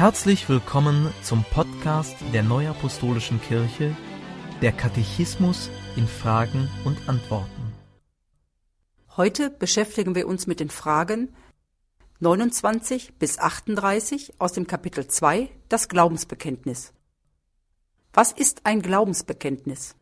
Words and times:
Herzlich 0.00 0.48
willkommen 0.48 1.12
zum 1.22 1.44
Podcast 1.44 2.16
der 2.32 2.42
Neuapostolischen 2.42 3.38
Kirche, 3.38 3.94
der 4.62 4.72
Katechismus 4.72 5.68
in 5.94 6.08
Fragen 6.08 6.70
und 6.86 7.06
Antworten. 7.06 7.74
Heute 9.18 9.50
beschäftigen 9.50 10.14
wir 10.14 10.26
uns 10.26 10.46
mit 10.46 10.58
den 10.58 10.70
Fragen 10.70 11.34
29 12.18 13.18
bis 13.18 13.38
38 13.38 14.40
aus 14.40 14.54
dem 14.54 14.66
Kapitel 14.66 15.06
2, 15.06 15.50
das 15.68 15.88
Glaubensbekenntnis. 15.88 16.94
Was 18.14 18.32
ist 18.32 18.64
ein 18.64 18.80
Glaubensbekenntnis? 18.80 19.96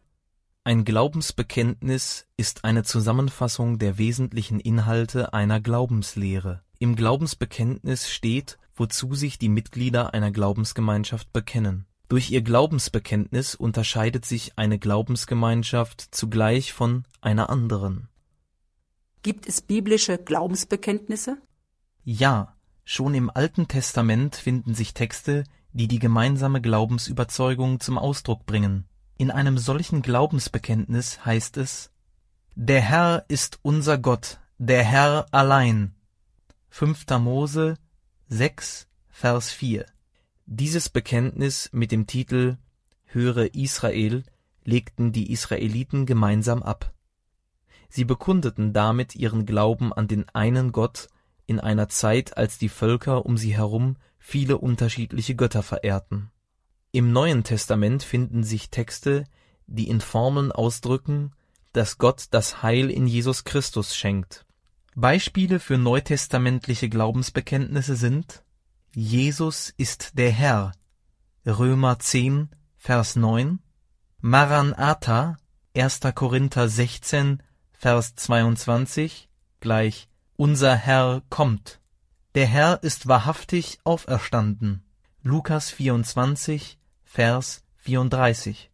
Ein 0.63 0.85
Glaubensbekenntnis 0.85 2.29
ist 2.37 2.63
eine 2.63 2.85
Zusammenfassung 2.85 3.81
der 3.81 3.99
wesentlichen 3.99 4.61
Inhalte 4.61 5.33
einer 5.33 5.61
Glaubenslehre. 5.61 6.63
Im 6.79 6.95
Glaubensbekenntnis 6.95 8.09
steht, 8.09 8.59
wozu 8.79 9.15
sich 9.15 9.39
die 9.39 9.49
Mitglieder 9.49 10.15
einer 10.15 10.31
Glaubensgemeinschaft 10.31 11.33
bekennen. 11.33 11.87
Durch 12.09 12.31
ihr 12.31 12.43
Glaubensbekenntnis 12.43 13.55
unterscheidet 13.55 14.25
sich 14.25 14.53
eine 14.57 14.79
Glaubensgemeinschaft 14.79 16.09
zugleich 16.11 16.73
von 16.73 17.05
einer 17.21 17.51
anderen. 17.51 18.09
Gibt 19.23 19.47
es 19.47 19.61
biblische 19.61 20.17
Glaubensbekenntnisse? 20.17 21.37
Ja, 22.05 22.57
schon 22.85 23.15
im 23.15 23.29
Alten 23.29 23.69
Testament 23.69 24.37
finden 24.37 24.75
sich 24.75 24.95
Texte, 24.95 25.45
die 25.73 25.87
die 25.89 25.99
gemeinsame 25.99 26.63
Glaubensüberzeugung 26.63 27.81
zum 27.81 27.99
Ausdruck 27.99 28.47
bringen. 28.47 28.89
In 29.19 29.31
einem 29.31 29.59
solchen 29.59 30.01
Glaubensbekenntnis 30.01 31.27
heißt 31.27 31.59
es 31.59 31.91
Der 32.55 32.81
Herr 32.81 33.27
ist 33.29 33.59
unser 33.63 33.99
Gott, 33.99 34.39
der 34.57 34.83
Herr 34.83 35.27
allein. 35.31 35.95
5. 36.71 37.05
Mose 37.19 37.75
6, 38.31 38.89
Vers 39.09 39.51
4. 39.53 39.87
Dieses 40.45 40.91
Bekenntnis 40.91 41.71
mit 41.73 41.91
dem 41.91 42.07
Titel 42.07 42.59
Höre 43.07 43.55
Israel 43.55 44.23
legten 44.65 45.13
die 45.13 45.33
Israeliten 45.33 46.05
gemeinsam 46.05 46.63
ab. 46.63 46.93
Sie 47.89 48.05
bekundeten 48.05 48.75
damit 48.75 49.17
ihren 49.17 49.47
Glauben 49.47 49.95
an 49.95 50.09
den 50.09 50.29
einen 50.35 50.73
Gott 50.73 51.09
in 51.47 51.59
einer 51.59 51.89
Zeit, 51.89 52.37
als 52.37 52.59
die 52.59 52.69
Völker 52.69 53.25
um 53.25 53.39
sie 53.39 53.57
herum 53.57 53.97
viele 54.19 54.59
unterschiedliche 54.59 55.35
Götter 55.35 55.63
verehrten. 55.63 56.31
Im 56.93 57.13
Neuen 57.13 57.45
Testament 57.45 58.03
finden 58.03 58.45
sich 58.45 58.69
Texte, 58.69 59.25
die 59.67 59.89
in 59.89 60.03
Formeln 60.03 60.53
ausdrücken, 60.53 61.33
dass 61.73 61.97
Gott 61.97 62.27
das 62.33 62.63
Heil 62.63 62.91
in 62.91 63.07
Jesus 63.07 63.45
Christus 63.45 63.97
schenkt. 63.97 64.45
Beispiele 65.01 65.61
für 65.61 65.79
neutestamentliche 65.79 66.89
Glaubensbekenntnisse 66.89 67.95
sind 67.95 68.43
Jesus 68.93 69.73
ist 69.77 70.19
der 70.19 70.33
Herr 70.33 70.73
Römer 71.47 72.01
10 72.01 72.49
Vers 72.79 73.15
9 73.15 73.61
Maranatha 74.21 75.37
1. 75.77 76.01
Korinther 76.17 76.69
16 76.69 77.41
Vers 77.71 78.17
22 78.17 79.29
gleich 79.61 80.09
Unser 80.35 80.75
Herr 80.75 81.23
kommt. 81.31 81.81
Der 82.35 82.47
Herr 82.47 82.83
ist 82.83 83.07
wahrhaftig 83.07 83.79
auferstanden. 83.85 84.83
Lukas 85.23 85.71
24 85.71 86.77
Vers 87.05 87.63
34 87.77 88.69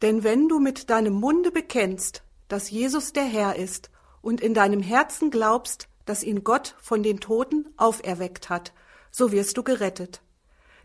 Denn 0.00 0.24
wenn 0.24 0.48
du 0.48 0.60
mit 0.60 0.88
deinem 0.88 1.12
Munde 1.12 1.50
bekennst, 1.50 2.24
dass 2.48 2.70
Jesus 2.70 3.12
der 3.12 3.26
Herr 3.26 3.56
ist, 3.56 3.90
und 4.26 4.40
in 4.40 4.54
deinem 4.54 4.82
Herzen 4.82 5.30
glaubst, 5.30 5.88
dass 6.04 6.24
ihn 6.24 6.42
Gott 6.42 6.74
von 6.80 7.04
den 7.04 7.20
Toten 7.20 7.68
auferweckt 7.76 8.50
hat, 8.50 8.72
so 9.12 9.30
wirst 9.30 9.56
du 9.56 9.62
gerettet. 9.62 10.20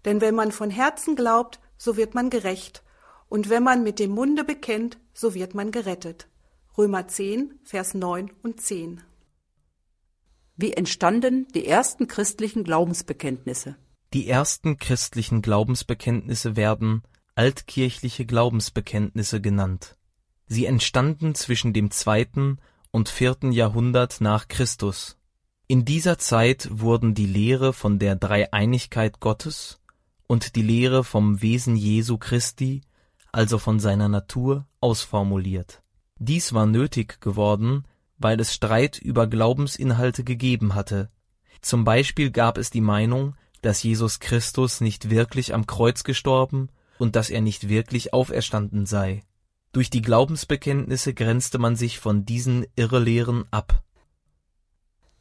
Denn 0.05 0.21
wenn 0.21 0.35
man 0.35 0.51
von 0.51 0.69
Herzen 0.69 1.15
glaubt, 1.15 1.59
so 1.75 1.97
wird 1.97 2.13
man 2.13 2.29
gerecht, 2.29 2.83
und 3.29 3.49
wenn 3.49 3.63
man 3.63 3.81
mit 3.81 3.97
dem 3.97 4.11
Munde 4.11 4.43
bekennt, 4.43 4.99
so 5.15 5.33
wird 5.33 5.55
man 5.55 5.71
gerettet. 5.71 6.27
Römer 6.77 7.07
10, 7.07 7.59
Vers 7.63 7.95
9 7.95 8.31
und 8.43 8.61
10. 8.61 9.01
Wie 10.55 10.73
entstanden 10.73 11.47
die 11.55 11.65
ersten 11.65 12.07
christlichen 12.07 12.63
Glaubensbekenntnisse? 12.63 13.75
Die 14.13 14.27
ersten 14.27 14.77
christlichen 14.77 15.41
Glaubensbekenntnisse 15.41 16.55
werden 16.55 17.01
altkirchliche 17.33 18.27
Glaubensbekenntnisse 18.27 19.41
genannt. 19.41 19.97
Sie 20.45 20.67
entstanden 20.67 21.33
zwischen 21.33 21.73
dem 21.73 21.89
zweiten 21.89 22.59
und 22.91 23.09
vierten 23.09 23.51
Jahrhundert 23.51 24.21
nach 24.21 24.47
Christus. 24.47 25.17
In 25.67 25.85
dieser 25.85 26.17
Zeit 26.17 26.67
wurden 26.71 27.13
die 27.13 27.25
Lehre 27.25 27.73
von 27.73 27.97
der 27.97 28.15
Dreieinigkeit 28.15 29.19
Gottes 29.19 29.79
und 30.27 30.55
die 30.55 30.61
Lehre 30.61 31.03
vom 31.03 31.41
Wesen 31.41 31.75
Jesu 31.75 32.17
Christi, 32.17 32.81
also 33.31 33.57
von 33.57 33.79
seiner 33.79 34.09
Natur, 34.09 34.67
ausformuliert. 34.81 35.81
Dies 36.19 36.53
war 36.53 36.65
nötig 36.65 37.21
geworden, 37.21 37.85
weil 38.17 38.39
es 38.39 38.53
Streit 38.53 38.99
über 38.99 39.27
Glaubensinhalte 39.27 40.23
gegeben 40.23 40.75
hatte. 40.75 41.09
Zum 41.61 41.83
Beispiel 41.83 42.31
gab 42.31 42.57
es 42.57 42.69
die 42.69 42.81
Meinung, 42.81 43.35
dass 43.61 43.83
Jesus 43.83 44.19
Christus 44.19 44.81
nicht 44.81 45.09
wirklich 45.09 45.53
am 45.53 45.67
Kreuz 45.67 46.03
gestorben 46.03 46.69
und 46.97 47.15
dass 47.15 47.29
er 47.29 47.41
nicht 47.41 47.69
wirklich 47.69 48.13
auferstanden 48.13 48.85
sei. 48.85 49.23
Durch 49.71 49.89
die 49.89 50.01
Glaubensbekenntnisse 50.01 51.13
grenzte 51.13 51.57
man 51.57 51.77
sich 51.77 51.99
von 51.99 52.25
diesen 52.25 52.65
Irrelehren 52.75 53.45
ab. 53.51 53.83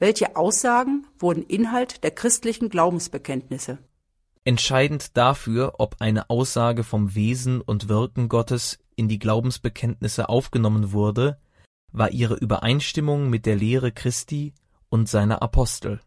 Welche 0.01 0.35
Aussagen 0.35 1.07
wurden 1.19 1.45
Inhalt 1.45 2.03
der 2.03 2.11
christlichen 2.11 2.69
Glaubensbekenntnisse? 2.69 3.79
Entscheidend 4.45 5.17
dafür, 5.17 5.75
ob 5.79 5.97
eine 6.01 6.31
Aussage 6.31 6.83
vom 6.83 7.15
Wesen 7.15 7.61
und 7.61 7.89
Wirken 7.89 8.29
Gottes 8.29 8.79
in 8.97 9.09
die 9.09 9.19
Glaubensbekenntnisse 9.19 10.29
aufgenommen 10.29 10.93
wurde, 10.93 11.39
war 11.93 12.11
ihre 12.11 12.35
Übereinstimmung 12.35 13.31
mit 13.31 13.47
der 13.47 13.57
Lehre 13.57 13.93
Christi 13.93 14.55
und 14.89 15.09
seiner 15.09 15.43
Apostel. 15.43 16.01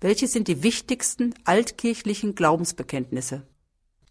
Welche 0.00 0.26
sind 0.26 0.48
die 0.48 0.62
wichtigsten 0.62 1.34
altkirchlichen 1.44 2.34
Glaubensbekenntnisse? 2.34 3.46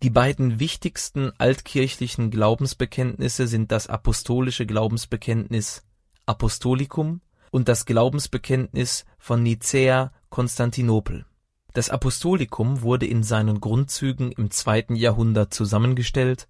Die 0.05 0.11
beiden 0.11 0.59
wichtigsten 0.59 1.31
altkirchlichen 1.39 2.29
Glaubensbekenntnisse 2.29 3.47
sind 3.47 3.71
das 3.71 3.87
apostolische 3.87 4.67
Glaubensbekenntnis 4.67 5.83
Apostolicum 6.27 7.21
und 7.49 7.67
das 7.67 7.87
Glaubensbekenntnis 7.87 9.05
von 9.17 9.41
Nicäa 9.41 10.11
Konstantinopel. 10.29 11.25
Das 11.73 11.89
Apostolicum 11.89 12.83
wurde 12.83 13.07
in 13.07 13.23
seinen 13.23 13.59
Grundzügen 13.59 14.31
im 14.31 14.51
zweiten 14.51 14.95
Jahrhundert 14.95 15.55
zusammengestellt 15.55 16.47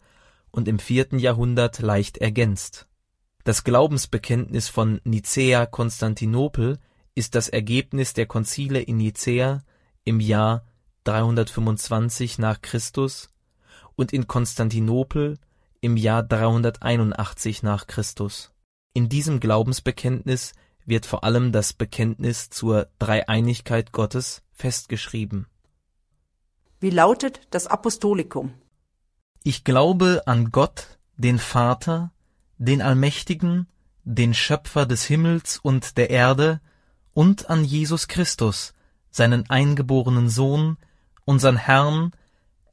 und 0.51 0.67
im 0.67 0.77
vierten 0.77 1.17
Jahrhundert 1.17 1.79
leicht 1.79 2.17
ergänzt. 2.17 2.89
Das 3.45 3.63
Glaubensbekenntnis 3.63 4.67
von 4.67 4.99
Nicäa 5.05 5.65
Konstantinopel 5.65 6.77
ist 7.13 7.35
das 7.35 7.47
Ergebnis 7.47 8.13
der 8.13 8.25
Konzile 8.25 8.81
in 8.81 8.97
Nicäa 8.97 9.63
im 10.03 10.19
Jahr 10.19 10.65
325 11.05 12.37
nach 12.37 12.61
Christus 12.61 13.29
und 13.95 14.13
in 14.13 14.27
Konstantinopel 14.27 15.37
im 15.81 15.97
Jahr 15.97 16.23
381 16.23 17.63
nach 17.63 17.87
Christus. 17.87 18.51
In 18.93 19.09
diesem 19.09 19.39
Glaubensbekenntnis 19.39 20.53
wird 20.85 21.05
vor 21.05 21.23
allem 21.23 21.51
das 21.51 21.73
Bekenntnis 21.73 22.49
zur 22.49 22.87
Dreieinigkeit 22.99 23.91
Gottes 23.91 24.43
festgeschrieben. 24.51 25.47
Wie 26.79 26.89
lautet 26.89 27.41
das 27.49 27.67
Apostolikum? 27.67 28.53
Ich 29.43 29.63
glaube 29.63 30.23
an 30.25 30.51
Gott, 30.51 30.97
den 31.17 31.39
Vater, 31.39 32.11
den 32.57 32.81
Allmächtigen, 32.81 33.67
den 34.03 34.33
Schöpfer 34.33 34.85
des 34.85 35.03
Himmels 35.05 35.59
und 35.59 35.97
der 35.97 36.09
Erde, 36.09 36.61
und 37.13 37.49
an 37.49 37.63
Jesus 37.63 38.07
Christus, 38.07 38.73
seinen 39.09 39.49
eingeborenen 39.49 40.29
Sohn, 40.29 40.77
unsern 41.23 41.57
Herrn, 41.57 42.11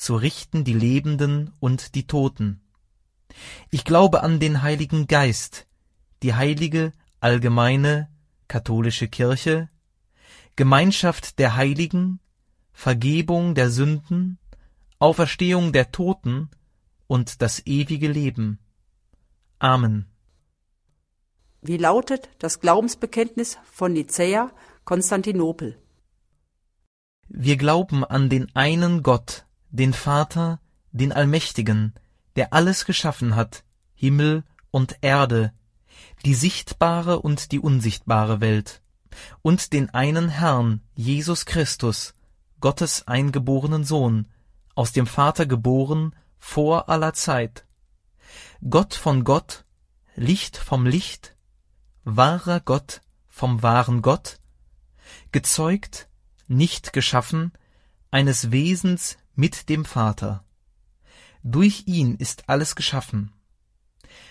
zu 0.00 0.16
richten 0.16 0.64
die 0.64 0.72
Lebenden 0.72 1.52
und 1.60 1.94
die 1.94 2.06
Toten. 2.06 2.62
Ich 3.70 3.84
glaube 3.84 4.22
an 4.22 4.40
den 4.40 4.62
Heiligen 4.62 5.06
Geist, 5.06 5.66
die 6.22 6.32
heilige, 6.32 6.92
allgemeine, 7.20 8.08
katholische 8.48 9.08
Kirche, 9.08 9.68
Gemeinschaft 10.56 11.38
der 11.38 11.54
Heiligen, 11.54 12.18
Vergebung 12.72 13.54
der 13.54 13.70
Sünden, 13.70 14.38
Auferstehung 14.98 15.70
der 15.70 15.92
Toten 15.92 16.48
und 17.06 17.42
das 17.42 17.66
ewige 17.66 18.08
Leben. 18.08 18.58
Amen. 19.58 20.06
Wie 21.60 21.76
lautet 21.76 22.30
das 22.38 22.60
Glaubensbekenntnis 22.60 23.58
von 23.70 23.92
Nicäa, 23.92 24.50
Konstantinopel? 24.86 25.78
Wir 27.28 27.58
glauben 27.58 28.02
an 28.02 28.30
den 28.30 28.50
einen 28.56 29.02
Gott, 29.02 29.44
den 29.70 29.92
Vater, 29.92 30.60
den 30.92 31.12
Allmächtigen, 31.12 31.94
der 32.36 32.52
alles 32.52 32.84
geschaffen 32.84 33.36
hat, 33.36 33.64
Himmel 33.94 34.44
und 34.70 34.98
Erde, 35.00 35.52
die 36.24 36.34
sichtbare 36.34 37.20
und 37.20 37.52
die 37.52 37.60
unsichtbare 37.60 38.40
Welt, 38.40 38.82
und 39.42 39.72
den 39.72 39.90
einen 39.90 40.28
Herrn, 40.28 40.82
Jesus 40.94 41.46
Christus, 41.46 42.14
Gottes 42.60 43.06
eingeborenen 43.06 43.84
Sohn, 43.84 44.26
aus 44.74 44.92
dem 44.92 45.06
Vater 45.06 45.46
geboren, 45.46 46.14
vor 46.38 46.88
aller 46.88 47.12
Zeit. 47.12 47.66
Gott 48.68 48.94
von 48.94 49.24
Gott, 49.24 49.64
Licht 50.16 50.56
vom 50.56 50.86
Licht, 50.86 51.36
wahrer 52.04 52.60
Gott 52.60 53.02
vom 53.28 53.62
wahren 53.62 54.02
Gott, 54.02 54.38
gezeugt, 55.32 56.08
nicht 56.48 56.92
geschaffen, 56.92 57.52
eines 58.10 58.50
Wesens 58.50 59.16
mit 59.40 59.70
dem 59.70 59.86
Vater. 59.86 60.44
Durch 61.42 61.84
ihn 61.86 62.14
ist 62.16 62.50
alles 62.50 62.76
geschaffen. 62.76 63.32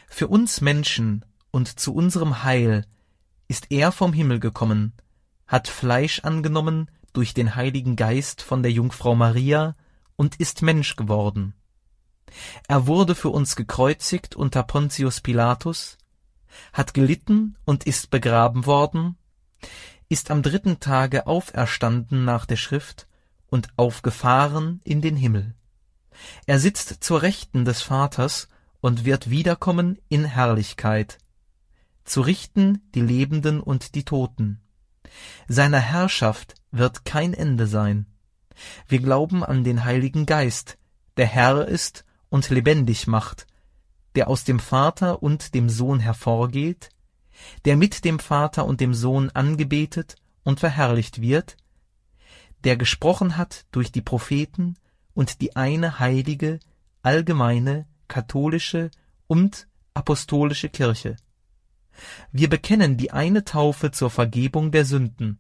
Für 0.08 0.28
uns 0.28 0.62
Menschen 0.62 1.26
und 1.50 1.80
zu 1.80 1.96
unserem 1.96 2.44
Heil 2.44 2.86
ist 3.48 3.72
er 3.72 3.92
vom 3.92 4.14
Himmel 4.14 4.40
gekommen, 4.40 4.94
hat 5.48 5.68
Fleisch 5.68 6.20
angenommen 6.20 6.92
durch 7.12 7.34
den 7.34 7.56
Heiligen 7.56 7.96
Geist 7.96 8.44
von 8.44 8.62
der 8.62 8.72
Jungfrau 8.72 9.16
Maria 9.16 9.76
und 10.16 10.36
ist 10.36 10.62
Mensch 10.62 10.96
geworden. 10.96 11.56
Er 12.68 12.86
wurde 12.86 13.16
für 13.16 13.30
uns 13.30 13.56
gekreuzigt 13.56 14.36
unter 14.36 14.62
Pontius 14.62 15.22
Pilatus, 15.22 15.98
hat 16.72 16.94
gelitten 16.94 17.58
und 17.66 17.88
ist 17.88 18.12
begraben 18.12 18.68
worden, 18.68 19.18
ist 20.08 20.30
am 20.30 20.44
dritten 20.44 20.80
Tage 20.80 21.26
auferstanden 21.26 22.26
nach 22.26 22.46
der 22.46 22.58
Schrift 22.58 23.09
und 23.50 23.70
aufgefahren 23.78 24.82
in 24.84 25.02
den 25.02 25.16
Himmel. 25.16 25.56
Er 26.46 26.60
sitzt 26.60 27.04
zur 27.04 27.22
Rechten 27.22 27.66
des 27.66 27.82
Vaters 27.82 28.48
und 28.82 29.06
wird 29.06 29.30
wiederkommen 29.30 29.98
in 30.10 30.26
Herrlichkeit, 30.26 31.18
zu 32.04 32.22
richten 32.22 32.82
die 32.96 33.02
Lebenden 33.02 33.60
und 33.60 33.96
die 33.96 34.04
Toten. 34.04 34.62
Seiner 35.48 35.80
Herrschaft 35.80 36.56
wird 36.72 37.06
kein 37.06 37.34
Ende 37.34 37.68
sein. 37.68 38.08
Wir 38.88 39.00
glauben 39.00 39.44
an 39.44 39.64
den 39.64 39.86
Heiligen 39.86 40.26
Geist, 40.26 40.78
der 41.18 41.28
Herr 41.28 41.68
ist 41.68 42.06
und 42.30 42.50
lebendig 42.50 43.08
macht, 43.08 43.48
der 44.16 44.28
aus 44.28 44.44
dem 44.44 44.60
Vater 44.60 45.22
und 45.24 45.54
dem 45.54 45.70
Sohn 45.70 46.00
hervorgeht, 46.00 46.90
der 47.66 47.78
mit 47.78 48.06
dem 48.06 48.20
Vater 48.20 48.66
und 48.66 48.82
dem 48.82 48.94
Sohn 48.94 49.30
angebetet 49.30 50.16
und 50.44 50.60
verherrlicht 50.60 51.22
wird, 51.22 51.58
der 52.64 52.78
gesprochen 52.78 53.38
hat 53.38 53.66
durch 53.72 53.92
die 53.92 54.02
Propheten 54.02 54.76
und 55.14 55.42
die 55.42 55.56
eine 55.56 56.00
heilige, 56.00 56.60
allgemeine, 57.02 57.88
katholische 58.08 58.92
und 59.28 59.68
apostolische 59.94 60.70
Kirche. 60.70 61.18
Wir 62.32 62.50
bekennen 62.50 62.98
die 62.98 63.12
eine 63.12 63.44
Taufe 63.44 63.92
zur 63.92 64.10
Vergebung 64.10 64.72
der 64.72 64.86
Sünden. 64.86 65.38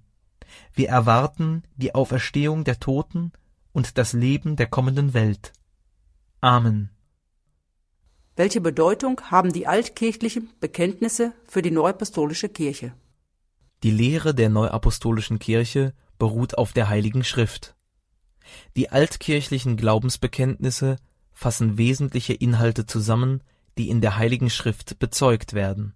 Wir 0.74 0.90
erwarten 0.90 1.64
die 1.76 1.96
Auferstehung 1.96 2.64
der 2.64 2.80
Toten 2.80 3.32
und 3.72 3.98
das 3.98 4.14
Leben 4.14 4.56
der 4.56 4.68
kommenden 4.68 5.14
Welt. 5.14 5.54
Amen. 6.42 6.90
Welche 8.36 8.62
Bedeutung 8.62 9.20
haben 9.32 9.52
die 9.52 9.68
altkirchlichen 9.68 10.50
Bekenntnisse 10.60 11.34
für 11.48 11.62
die 11.62 11.72
neuapostolische 11.72 12.48
Kirche? 12.50 12.94
Die 13.84 13.92
Lehre 13.92 14.34
der 14.34 14.50
neuapostolischen 14.50 15.40
Kirche 15.40 15.94
beruht 16.20 16.58
auf 16.58 16.74
der 16.74 16.90
Heiligen 16.90 17.24
Schrift. 17.24 17.76
Die 18.76 18.90
altkirchlichen 18.90 19.78
Glaubensbekenntnisse 19.78 20.98
fassen 21.32 21.78
wesentliche 21.78 22.34
Inhalte 22.34 22.86
zusammen, 22.86 23.42
die 23.78 23.90
in 23.90 24.02
der 24.02 24.18
Heiligen 24.18 24.50
Schrift 24.50 25.00
bezeugt 25.00 25.54
werden. 25.54 25.96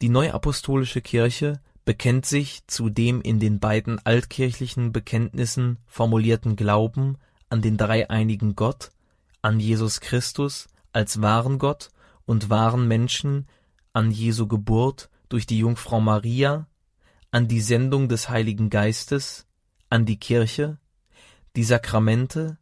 Die 0.00 0.10
neuapostolische 0.10 1.00
Kirche 1.00 1.60
bekennt 1.84 2.26
sich 2.26 2.66
zu 2.66 2.90
dem 2.90 3.22
in 3.22 3.40
den 3.40 3.60
beiden 3.60 3.98
altkirchlichen 4.04 4.92
Bekenntnissen 4.92 5.78
formulierten 5.86 6.54
Glauben 6.54 7.16
an 7.48 7.62
den 7.62 7.78
dreieinigen 7.78 8.54
Gott, 8.54 8.90
an 9.40 9.58
Jesus 9.58 10.00
Christus 10.00 10.68
als 10.92 11.22
wahren 11.22 11.58
Gott 11.58 11.90
und 12.26 12.50
wahren 12.50 12.86
Menschen, 12.86 13.46
an 13.94 14.10
Jesu 14.10 14.46
Geburt 14.46 15.08
durch 15.30 15.46
die 15.46 15.58
Jungfrau 15.58 16.00
Maria, 16.00 16.66
an 17.30 17.48
die 17.48 17.60
Sendung 17.60 18.08
des 18.08 18.28
Heiligen 18.28 18.70
Geistes, 18.70 19.46
an 19.90 20.06
die 20.06 20.18
Kirche, 20.18 20.78
die 21.56 21.64
Sakramente, 21.64 22.58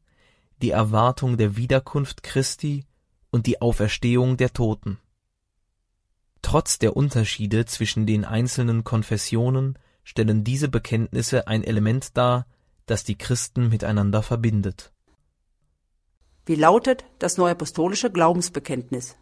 die 0.62 0.70
Erwartung 0.70 1.36
der 1.36 1.56
Wiederkunft 1.56 2.22
Christi 2.22 2.84
und 3.30 3.46
die 3.46 3.60
Auferstehung 3.60 4.36
der 4.36 4.52
Toten. 4.52 4.98
Trotz 6.42 6.78
der 6.78 6.96
Unterschiede 6.96 7.66
zwischen 7.66 8.06
den 8.06 8.24
einzelnen 8.24 8.84
Konfessionen 8.84 9.78
stellen 10.04 10.44
diese 10.44 10.68
Bekenntnisse 10.68 11.48
ein 11.48 11.64
Element 11.64 12.16
dar, 12.16 12.46
das 12.86 13.04
die 13.04 13.18
Christen 13.18 13.68
miteinander 13.68 14.22
verbindet. 14.22 14.92
Wie 16.44 16.54
lautet 16.54 17.04
das 17.18 17.36
neuapostolische 17.36 18.10
Glaubensbekenntnis? 18.12 19.16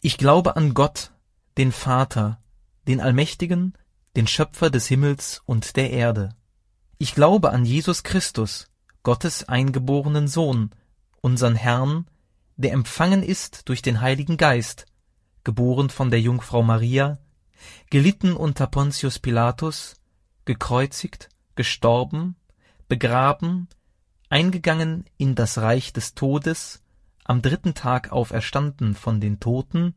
Ich 0.00 0.18
glaube 0.18 0.56
an 0.56 0.74
Gott, 0.74 1.12
den 1.56 1.70
Vater, 1.70 2.42
den 2.88 3.00
Allmächtigen, 3.00 3.74
den 4.16 4.26
Schöpfer 4.26 4.70
des 4.70 4.86
Himmels 4.86 5.42
und 5.46 5.76
der 5.76 5.90
Erde. 5.90 6.34
Ich 6.98 7.14
glaube 7.14 7.50
an 7.50 7.64
Jesus 7.64 8.02
Christus, 8.02 8.68
Gottes 9.02 9.48
eingeborenen 9.48 10.28
Sohn, 10.28 10.70
unseren 11.20 11.56
Herrn, 11.56 12.06
der 12.56 12.72
empfangen 12.72 13.22
ist 13.22 13.68
durch 13.68 13.82
den 13.82 14.00
Heiligen 14.00 14.36
Geist, 14.36 14.86
geboren 15.44 15.90
von 15.90 16.10
der 16.10 16.20
Jungfrau 16.20 16.62
Maria, 16.62 17.18
gelitten 17.90 18.34
unter 18.34 18.66
Pontius 18.66 19.18
Pilatus, 19.18 19.94
gekreuzigt, 20.44 21.30
gestorben, 21.54 22.36
begraben, 22.88 23.68
eingegangen 24.28 25.04
in 25.16 25.34
das 25.34 25.58
Reich 25.58 25.92
des 25.92 26.14
Todes, 26.14 26.82
am 27.24 27.42
dritten 27.42 27.74
Tag 27.74 28.12
auferstanden 28.12 28.94
von 28.94 29.20
den 29.20 29.40
Toten, 29.40 29.94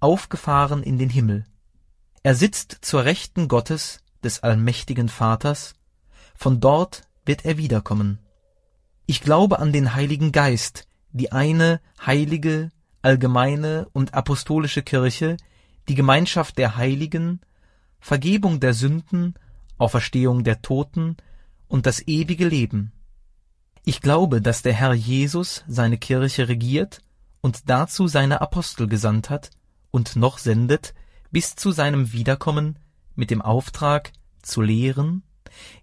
aufgefahren 0.00 0.82
in 0.82 0.98
den 0.98 1.10
Himmel. 1.10 1.44
Er 2.26 2.34
sitzt 2.34 2.78
zur 2.80 3.04
Rechten 3.04 3.46
Gottes, 3.46 4.00
des 4.24 4.42
allmächtigen 4.42 5.08
Vaters, 5.08 5.74
von 6.34 6.58
dort 6.58 7.02
wird 7.24 7.44
er 7.44 7.56
wiederkommen. 7.56 8.18
Ich 9.06 9.20
glaube 9.20 9.60
an 9.60 9.72
den 9.72 9.94
Heiligen 9.94 10.32
Geist, 10.32 10.88
die 11.12 11.30
eine 11.30 11.80
heilige, 12.04 12.72
allgemeine 13.00 13.86
und 13.92 14.14
apostolische 14.14 14.82
Kirche, 14.82 15.36
die 15.88 15.94
Gemeinschaft 15.94 16.58
der 16.58 16.76
Heiligen, 16.76 17.42
Vergebung 18.00 18.58
der 18.58 18.74
Sünden, 18.74 19.34
Auferstehung 19.78 20.42
der 20.42 20.62
Toten 20.62 21.18
und 21.68 21.86
das 21.86 22.08
ewige 22.08 22.48
Leben. 22.48 22.90
Ich 23.84 24.00
glaube, 24.00 24.42
dass 24.42 24.62
der 24.62 24.72
Herr 24.72 24.94
Jesus 24.94 25.62
seine 25.68 25.96
Kirche 25.96 26.48
regiert 26.48 27.02
und 27.40 27.70
dazu 27.70 28.08
seine 28.08 28.40
Apostel 28.40 28.88
gesandt 28.88 29.30
hat 29.30 29.50
und 29.92 30.16
noch 30.16 30.38
sendet 30.38 30.92
bis 31.30 31.56
zu 31.56 31.70
seinem 31.70 32.12
Wiederkommen 32.12 32.78
mit 33.14 33.30
dem 33.30 33.42
Auftrag 33.42 34.12
zu 34.42 34.62
lehren, 34.62 35.22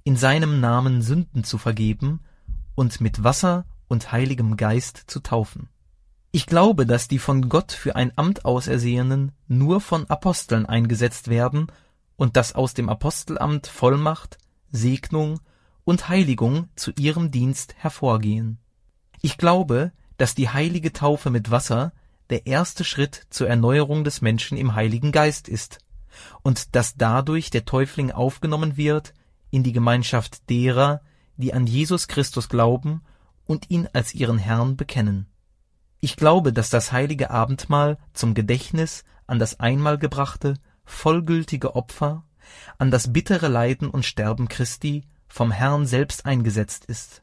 in 0.04 0.16
seinem 0.16 0.60
Namen 0.60 1.02
Sünden 1.02 1.44
zu 1.44 1.58
vergeben 1.58 2.22
und 2.76 3.02
mit 3.02 3.24
Wasser 3.24 3.66
und 3.88 4.12
Heiligem 4.12 4.58
Geist 4.58 5.04
zu 5.08 5.20
taufen. 5.20 5.70
Ich 6.32 6.48
glaube, 6.48 6.86
dass 6.86 7.08
die 7.08 7.20
von 7.20 7.48
Gott 7.50 7.72
für 7.72 7.96
ein 7.96 8.12
Amt 8.16 8.46
Ausersehenen 8.46 9.34
nur 9.48 9.82
von 9.82 10.10
Aposteln 10.10 10.66
eingesetzt 10.66 11.28
werden 11.28 11.68
und 12.16 12.36
dass 12.38 12.56
aus 12.56 12.74
dem 12.74 12.90
Apostelamt 12.90 13.68
Vollmacht, 13.68 14.38
Segnung 14.72 15.40
und 15.84 16.10
Heiligung 16.10 16.70
zu 16.76 16.92
ihrem 16.98 17.30
Dienst 17.30 17.76
hervorgehen. 17.78 18.58
Ich 19.22 19.38
glaube, 19.38 19.92
dass 20.18 20.36
die 20.36 20.50
heilige 20.50 20.94
Taufe 20.94 21.30
mit 21.30 21.52
Wasser 21.52 21.94
der 22.34 22.48
erste 22.48 22.84
Schritt 22.84 23.28
zur 23.30 23.48
Erneuerung 23.48 24.04
des 24.04 24.22
Menschen 24.22 24.58
im 24.58 24.74
Heiligen 24.74 25.12
Geist 25.12 25.48
ist 25.48 25.78
und 26.42 26.76
dass 26.76 26.96
dadurch 26.96 27.52
der 27.52 27.64
Täufling 27.64 28.10
aufgenommen 28.10 28.76
wird 28.76 29.14
in 29.52 29.62
die 29.62 29.72
Gemeinschaft 29.72 30.50
derer, 30.50 31.02
die 31.38 31.54
an 31.54 31.68
Jesus 31.68 32.08
Christus 32.08 32.50
glauben 32.50 33.04
und 33.46 33.70
ihn 33.70 33.88
als 33.94 34.16
ihren 34.16 34.40
Herrn 34.40 34.78
bekennen. 34.78 35.28
Ich 36.00 36.16
glaube, 36.16 36.54
dass 36.54 36.72
das 36.72 36.92
heilige 36.92 37.30
Abendmahl 37.30 38.00
zum 38.14 38.34
Gedächtnis 38.34 39.04
an 39.28 39.38
das 39.38 39.60
einmal 39.60 40.00
gebrachte, 40.00 40.56
vollgültige 40.86 41.76
Opfer, 41.76 42.24
an 42.80 42.90
das 42.90 43.14
bittere 43.14 43.48
Leiden 43.48 43.92
und 43.92 44.08
Sterben 44.08 44.48
Christi 44.48 45.04
vom 45.28 45.52
Herrn 45.52 45.86
selbst 45.86 46.26
eingesetzt 46.26 46.86
ist. 46.86 47.22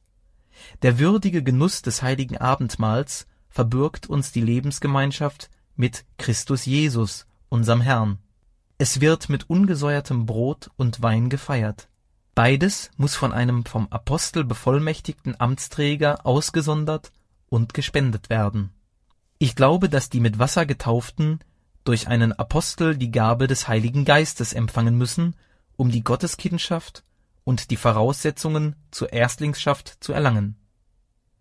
Der 0.82 1.00
würdige 1.00 1.42
Genuss 1.42 1.82
des 1.82 2.00
heiligen 2.00 2.36
Abendmahls 2.36 3.26
verbürgt 3.50 4.08
uns 4.08 4.32
die 4.32 4.40
Lebensgemeinschaft 4.40 5.50
mit 5.76 6.04
Christus 6.18 6.64
Jesus, 6.64 7.26
unserem 7.48 7.80
Herrn. 7.80 8.18
Es 8.78 9.00
wird 9.00 9.28
mit 9.28 9.50
ungesäuertem 9.50 10.24
Brot 10.24 10.70
und 10.76 11.02
Wein 11.02 11.28
gefeiert. 11.28 11.88
Beides 12.34 12.90
muss 12.96 13.14
von 13.14 13.32
einem 13.32 13.66
vom 13.66 13.88
Apostel 13.88 14.44
bevollmächtigten 14.44 15.38
Amtsträger 15.38 16.24
ausgesondert 16.24 17.12
und 17.48 17.74
gespendet 17.74 18.30
werden. 18.30 18.70
Ich 19.38 19.56
glaube, 19.56 19.88
dass 19.88 20.08
die 20.08 20.20
mit 20.20 20.38
Wasser 20.38 20.64
getauften 20.64 21.40
durch 21.84 22.08
einen 22.08 22.32
Apostel 22.32 22.96
die 22.96 23.10
Gabe 23.10 23.46
des 23.46 23.68
Heiligen 23.68 24.04
Geistes 24.04 24.52
empfangen 24.52 24.96
müssen, 24.96 25.34
um 25.76 25.90
die 25.90 26.04
Gotteskindschaft 26.04 27.04
und 27.44 27.70
die 27.70 27.76
Voraussetzungen 27.76 28.76
zur 28.90 29.12
Erstlingschaft 29.12 29.96
zu 30.00 30.12
erlangen. 30.12 30.56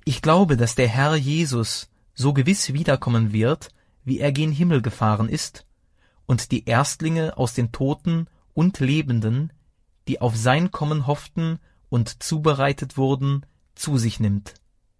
Ich 0.05 0.21
glaube, 0.21 0.57
dass 0.57 0.75
der 0.75 0.87
Herr 0.87 1.15
Jesus 1.15 1.89
so 2.19 2.33
gewiss 2.33 2.73
wiederkommen 2.73 3.31
wird, 3.31 3.69
wie 4.03 4.19
er 4.19 4.33
gen 4.33 4.51
Himmel 4.51 4.81
gefahren 4.81 5.29
ist, 5.29 5.65
und 6.25 6.51
die 6.51 6.65
Erstlinge 6.65 7.37
aus 7.37 7.53
den 7.53 7.71
Toten 7.71 8.27
und 8.53 8.81
Lebenden, 8.81 9.53
die 10.09 10.19
auf 10.19 10.35
sein 10.35 10.69
Kommen 10.69 11.07
hofften 11.07 11.59
und 11.87 12.21
zubereitet 12.21 12.97
wurden, 12.97 13.45
zu 13.73 13.97
sich 13.97 14.19
nimmt, 14.19 14.55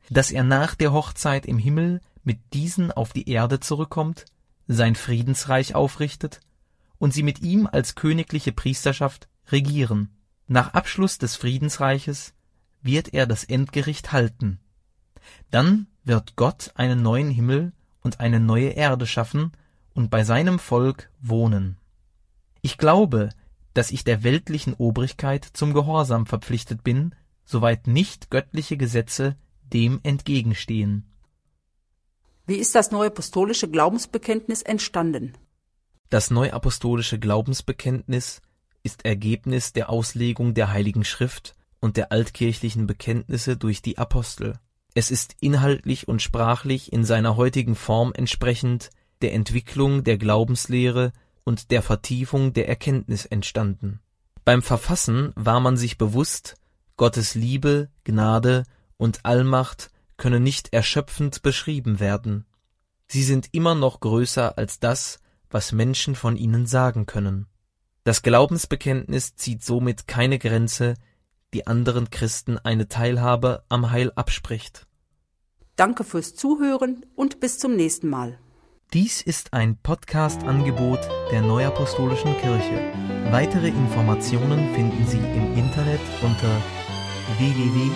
dass 0.10 0.32
er 0.32 0.44
nach 0.44 0.76
der 0.76 0.94
Hochzeit 0.94 1.46
im 1.46 1.58
Himmel 1.58 2.00
mit 2.24 2.40
diesen 2.54 2.90
auf 2.90 3.12
die 3.12 3.30
Erde 3.30 3.60
zurückkommt, 3.60 4.24
sein 4.70 4.96
Friedensreich 4.96 5.76
aufrichtet 5.76 6.40
und 7.00 7.14
sie 7.14 7.24
mit 7.24 7.42
ihm 7.42 7.68
als 7.70 7.96
königliche 7.96 8.54
Priesterschaft 8.54 9.28
regieren. 9.52 10.10
Nach 10.48 10.74
Abschluss 10.74 11.18
des 11.18 11.36
Friedensreiches 11.36 12.34
wird 12.82 13.14
er 13.14 13.28
das 13.28 13.44
Endgericht 13.44 14.14
halten. 14.14 14.62
Dann 15.52 15.88
wird 16.10 16.36
Gott 16.36 16.72
einen 16.74 17.04
neuen 17.04 17.30
Himmel 17.30 17.72
und 18.02 18.20
eine 18.20 18.40
neue 18.40 18.70
Erde 18.70 19.06
schaffen 19.06 19.52
und 19.94 20.10
bei 20.10 20.24
seinem 20.24 20.58
Volk 20.58 21.12
wohnen. 21.22 21.78
Ich 22.62 22.80
glaube, 22.80 23.30
dass 23.76 23.92
ich 23.92 24.04
der 24.04 24.24
weltlichen 24.24 24.74
Obrigkeit 24.74 25.46
zum 25.46 25.72
Gehorsam 25.72 26.26
verpflichtet 26.26 26.84
bin, 26.84 27.14
soweit 27.46 27.86
nicht 27.86 28.32
göttliche 28.32 28.76
Gesetze 28.76 29.38
dem 29.62 30.00
entgegenstehen. 30.02 31.06
Wie 32.48 32.56
ist 32.56 32.74
das 32.74 32.90
neuapostolische 32.90 33.70
Glaubensbekenntnis 33.70 34.64
entstanden? 34.64 35.34
Das 36.10 36.32
neuapostolische 36.32 37.20
Glaubensbekenntnis 37.20 38.42
ist 38.82 39.06
Ergebnis 39.06 39.74
der 39.74 39.92
Auslegung 39.92 40.56
der 40.56 40.74
Heiligen 40.74 41.04
Schrift 41.04 41.56
und 41.80 41.98
der 41.98 42.12
altkirchlichen 42.12 42.88
Bekenntnisse 42.88 43.58
durch 43.58 43.84
die 43.84 44.00
Apostel. 44.00 44.60
Es 44.94 45.12
ist 45.12 45.36
inhaltlich 45.40 46.08
und 46.08 46.22
sprachlich 46.22 46.92
in 46.92 47.04
seiner 47.04 47.36
heutigen 47.36 47.76
Form 47.76 48.12
entsprechend 48.14 48.90
der 49.22 49.34
Entwicklung 49.34 50.04
der 50.04 50.18
Glaubenslehre 50.18 51.12
und 51.44 51.72
der 51.72 51.82
Vertiefung 51.82 52.54
der 52.54 52.68
Erkenntnis 52.68 53.26
entstanden. 53.26 54.00
Beim 54.46 54.62
Verfassen 54.62 55.32
war 55.36 55.60
man 55.60 55.78
sich 55.78 55.98
bewusst, 55.98 56.56
Gottes 56.98 57.36
Liebe, 57.36 57.90
Gnade 58.04 58.64
und 58.98 59.26
Allmacht 59.26 59.90
können 60.18 60.44
nicht 60.44 60.74
erschöpfend 60.74 61.42
beschrieben 61.42 62.00
werden. 62.00 62.46
Sie 63.08 63.24
sind 63.24 63.50
immer 63.52 63.74
noch 63.74 64.00
größer 64.00 64.58
als 64.58 64.80
das, 64.80 65.20
was 65.50 65.72
Menschen 65.72 66.16
von 66.16 66.36
ihnen 66.36 66.66
sagen 66.68 67.06
können. 67.06 67.48
Das 68.04 68.22
Glaubensbekenntnis 68.22 69.36
zieht 69.36 69.64
somit 69.64 70.08
keine 70.08 70.40
Grenze, 70.40 70.96
die 71.54 71.68
anderen 71.68 72.10
Christen 72.10 72.58
eine 72.58 72.88
Teilhabe 72.88 73.64
am 73.70 73.92
Heil 73.92 74.12
abspricht. 74.16 74.88
Danke 75.76 76.04
fürs 76.04 76.36
Zuhören 76.36 77.06
und 77.16 77.40
bis 77.40 77.58
zum 77.58 77.76
nächsten 77.76 78.10
Mal. 78.10 78.38
Dies 78.94 79.22
ist 79.22 79.54
ein 79.54 79.78
Podcast-Angebot 79.78 81.00
der 81.32 81.42
Neuapostolischen 81.42 82.36
Kirche. 82.38 82.92
Weitere 83.32 83.68
Informationen 83.68 84.74
finden 84.74 85.06
Sie 85.06 85.18
im 85.18 85.56
Internet 85.56 86.02
unter 86.24 86.62
www.nak.org. 87.38 87.90